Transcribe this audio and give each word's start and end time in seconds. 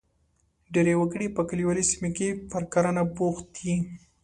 ډېری 0.73 0.93
وګړي 0.97 1.27
په 1.35 1.41
کلیوالي 1.49 1.83
سیمو 1.89 2.09
کې 2.17 2.29
پر 2.51 2.63
کرنه 2.73 3.03
بوخت 3.15 3.45
دي. 3.63 3.75